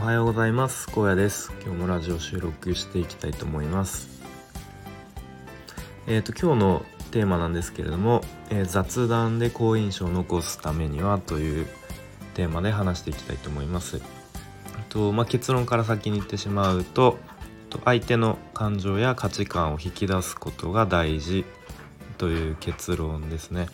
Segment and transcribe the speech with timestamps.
[0.00, 0.88] はようございます。
[0.90, 1.52] 高野です。
[1.62, 4.08] 今日もラジオ収録していきたいと思います。
[6.06, 11.66] えっ、ー、と今日のテーマなんですけれども、えー、雑談で好印象を残すためにはという
[12.32, 14.00] テーマで話していきたいと思います。
[14.88, 17.18] とまあ、結論から先に言ってしまうと
[17.84, 21.44] 相手の感情や価値観を引き出すことが大事
[22.16, 23.68] という結論ですね。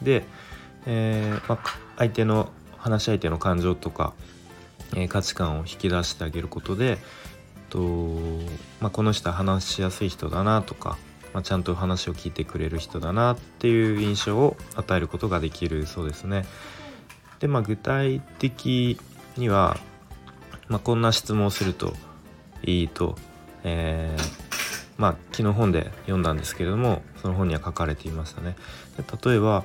[0.00, 0.24] で、
[0.86, 4.14] えー、まあ、相手の話し相手の感情とか
[4.94, 6.98] え価値観を引き出してあげることで
[7.70, 7.78] と、
[8.80, 10.96] まあ、この人は話しやすい人だなとか、
[11.32, 16.46] まあ、ちゃんと話を聞いてくれる人だなっていう印象を与えることができるそうですね。
[17.40, 18.98] でまあ具体的
[19.36, 19.76] には、
[20.68, 21.92] まあ、こんな質問をすると
[22.62, 23.16] いいと、
[23.62, 24.22] えー、
[24.96, 28.56] まあ昨日本で読んだんですけれどもその本には書かれていましたね。
[28.96, 29.64] で例えば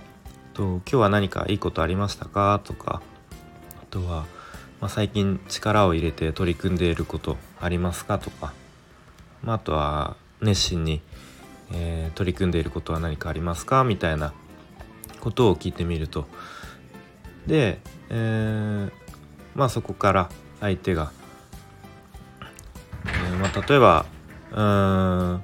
[0.53, 3.01] と「今日は何かいいことありましたか?」とか
[3.81, 4.26] あとは
[4.82, 8.51] 「まあ、最近力を入れて取り組んでいることありますかとか、
[9.43, 11.01] まあ、あとは熱心に、
[11.71, 14.34] えー、取り組んでいることは何かありますかみたいな
[15.20, 16.26] ことを聞いてみると。
[17.46, 17.79] で、
[18.10, 18.91] えー、
[19.54, 20.29] まあそこから
[20.60, 21.12] 相手が、
[23.05, 24.07] えー、まあ、例えば
[24.51, 25.43] うーん、ま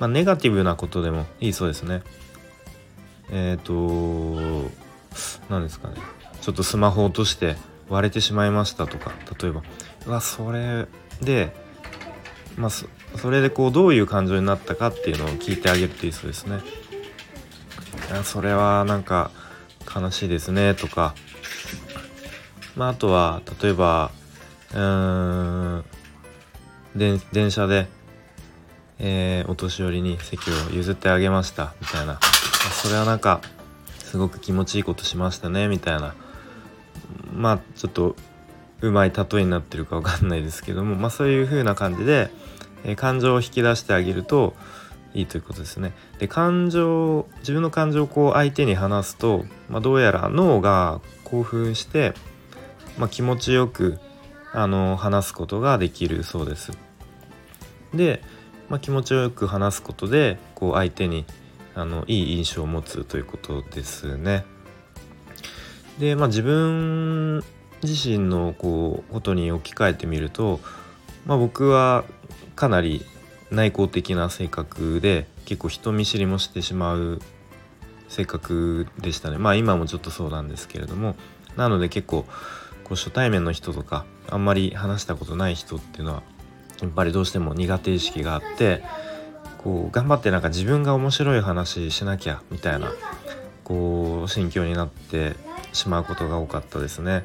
[0.00, 2.02] あ、ネガティブなことでもいいそうですね。
[3.30, 4.70] えっ、ー、と
[5.48, 5.94] 何ですかね。
[6.42, 7.56] ちょっとスマホ落として
[7.90, 9.62] 割れてしまいましたとか例えば
[10.06, 10.86] うわそれ
[11.20, 11.52] で
[12.56, 16.60] まあそれでこうどういう感情になったかっていうのを聞いてあげるといいそうですね。
[18.24, 19.30] それはなんか
[19.94, 21.14] 悲しいですねとか。
[22.76, 24.12] まああとは例えば
[24.72, 25.84] うーん
[26.94, 27.88] 電車で、
[28.98, 32.20] えー、お年寄りに席を譲ってあげましたみたいな。
[32.82, 33.40] それはなんか
[33.98, 36.14] すごく気持ちいいことしましたねみたいな。
[37.40, 38.16] まあちょっと
[38.82, 42.30] うまい例えになってるか分かんないですけども、まあ、そういう風な感じで、
[42.84, 44.54] えー、感情を引き出してあげると
[45.12, 45.92] いいということですね。
[46.18, 52.14] で感情自分の感情をこう相手に話すと、まあ、どうやら脳が興奮して、
[52.98, 53.98] まあ、気持ちよく
[54.52, 56.72] あの話すことができるそうです。
[57.94, 58.22] で、
[58.68, 61.24] まあ、気持ちよく話すことでこう相手に
[61.74, 64.44] あのいい印象を持つということですね。
[66.00, 67.44] で、まあ、自分
[67.82, 70.60] 自身のこうことに置き換えてみると、
[71.26, 72.04] まあ、僕は
[72.56, 73.04] かなり
[73.50, 77.20] 内向的な性格で結構人見知りもしてしまう
[78.08, 79.38] 性格でしたね。
[79.38, 81.14] まあ今もちょっとそうなんですけれども。
[81.56, 82.22] なので結構
[82.84, 86.22] こう初対面の人とかあんまり話したことない人っていうのは
[86.80, 88.82] やっぱりどうしても苦手意識があって
[89.58, 92.92] こう頑張ってなんか自分が面白い話しなきゃみたいな
[93.64, 95.34] こう心境になって
[95.72, 97.24] しまうことが多かったですね。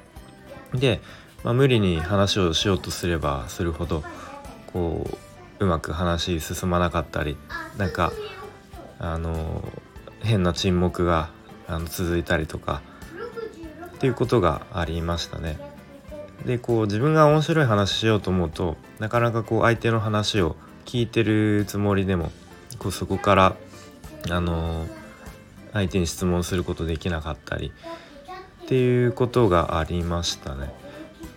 [0.73, 1.01] で、
[1.43, 4.03] まあ、無理に話をしようとすればするほど
[4.73, 5.07] こ
[5.59, 7.37] ううまく話進まなかったり
[7.77, 8.11] なんか
[8.99, 9.63] あの
[10.21, 11.29] 変な沈黙が
[11.67, 12.81] あの続いたりとか
[13.95, 15.57] っていうことがありましたね。
[16.45, 22.31] でこう自分が面白い話しようと思うとなかなかこう相手の話を聞いてるつもりでも
[22.77, 23.55] こうそこから
[24.29, 24.85] あの
[25.73, 27.71] 相手に質問することできなかったり
[28.65, 30.73] っていうことがありましたね。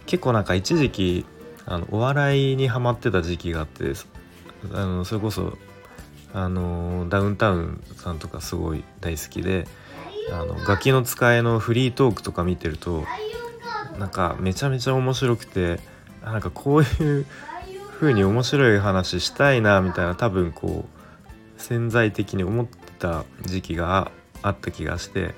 [0.07, 1.27] 結構なんか一時期
[1.67, 3.93] あのお笑いにハマってた時期があって
[4.73, 5.59] あのそれこそ
[6.33, 9.67] あのダウンタウンさんとかすごい大好きで
[10.33, 13.05] あのガキの使いのフリートークとか見てると
[13.99, 15.81] なんかめちゃめちゃ面白くて
[16.23, 17.27] なんかこういう
[18.01, 24.11] 風に面白い話したいなみたいな多分こう潜在的に思ってた時期が
[24.43, 25.35] あった気がして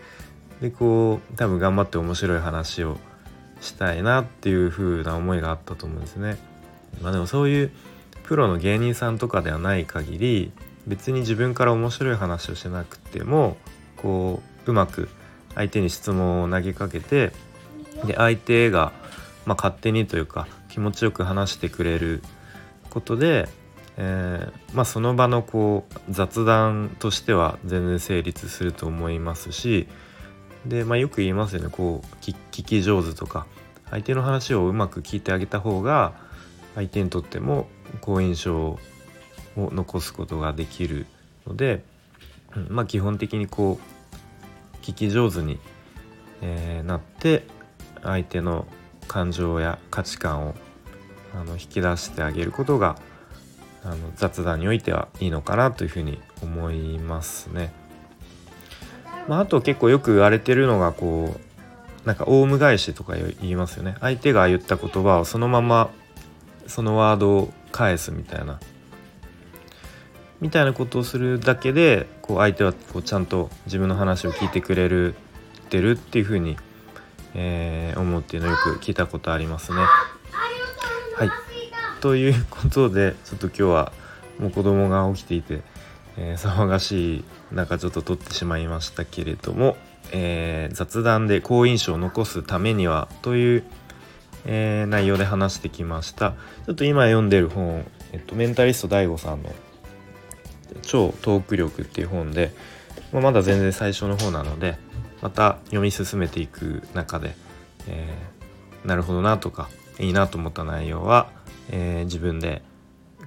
[0.61, 2.99] でこう多分頑張って面白い話を
[3.61, 6.39] したいなっていう風な思いがあったと思うんですね。
[7.03, 7.73] まあ、でもそういう
[8.25, 10.53] プロの芸人さんとかではない限り
[10.87, 13.57] 別に自分から面白い話をしなくても
[13.97, 15.09] こううまく
[15.55, 17.33] 相手に質問を投げかけて
[18.05, 18.93] で相手が、
[19.47, 22.23] まあ、勝手にというか気持ちよく話してくれる
[22.89, 23.49] ことで、
[23.97, 29.89] えー、まあ、その場のこう雑談としては全然成立すると思いますし
[30.67, 32.35] で、まあ、よく言いますよねこう聞
[32.65, 33.47] き上手とか
[33.91, 36.13] 相手の話をうまく聞いてあげた方が
[36.75, 37.69] 相手にとっても
[38.01, 38.79] 好印象を
[39.57, 41.07] 残すことができる
[41.47, 41.83] ので、
[42.69, 45.59] まあ基本的にこう聞き上手に、
[46.41, 47.45] えー、なって
[48.03, 48.67] 相手の
[49.09, 50.55] 感情や価値観を
[51.35, 52.97] あの引き出してあげることが
[53.83, 57.73] あの雑談においてはいいのかなというふうに思いますね。
[59.31, 61.37] まあ、あと結構よく言われてるのがこ
[62.05, 63.95] うなんかオウム返しとか言いますよね。
[64.01, 65.91] 相手が言った言葉をそのまま
[66.67, 68.59] そのワードを返すみたいな。
[70.41, 75.15] みたいなことをするだけでこう相手はこうちゃんと自分の話を聞いてくれる
[75.69, 76.57] てるっていうふうに、
[77.35, 79.79] えー、思うっていうのをよく聞いたことありますね。
[81.15, 81.31] はい。
[82.01, 83.93] ということでちょっと今日は
[84.41, 85.63] もう子供が起きていて、
[86.17, 89.77] えー、騒がしい中ちょっと撮ってしまいましたけれども、
[90.13, 93.65] えー、雑談で好印象を残すためにはという、
[94.45, 96.35] えー、内容で話してきました。
[96.67, 99.53] ちょっと今読んでる本、えっと、メンタリスト DAIGO さんの
[100.83, 102.53] 「超トーク力」っていう本で、
[103.13, 104.77] まあ、まだ全然最初の方なので
[105.23, 107.35] また読み進めていく中で、
[107.87, 109.69] えー、なるほどなとか
[109.99, 111.29] いいなと思った内容は
[111.71, 112.63] え、自分で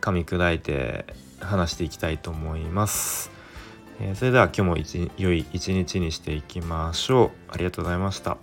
[0.02, 1.06] 噛み砕いて
[1.46, 3.32] 話していきたいと思います。
[4.00, 7.52] えー、それでは今日も良い一日にしていきましょう。
[7.52, 8.38] ありがとうございました。